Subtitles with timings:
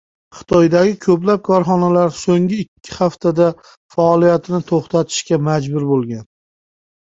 [0.35, 3.51] Xitoydagi ko‘plab korxonalar so‘nggi ikki haftada
[3.97, 6.27] faoliyatini to‘xtatishga majbur bo‘lgan